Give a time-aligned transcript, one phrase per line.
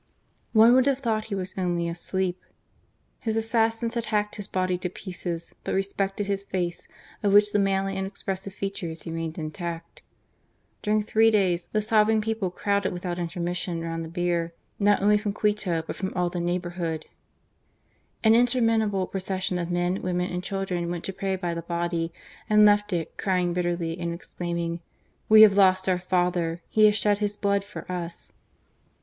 [0.53, 2.41] One would have thought he was only asleep.
[3.19, 6.87] His assassins had hacked his body to pieces, but respected his face,
[7.21, 10.01] of which the manly and expres sive features remained intact.
[10.81, 15.33] During three days the sobbing people crowded without intermission round the bier, not only from
[15.33, 16.61] Quito, but from all the THE MOURNING.
[16.61, 17.05] 305 neighbourhood.
[18.23, 22.11] An interminable procession of men, women, and children went to pray by the body,
[22.49, 24.79] and left it, crying bitterly, and exclaiming:"
[25.29, 26.63] We have lost our father!
[26.69, 28.31] He has shed his blood for us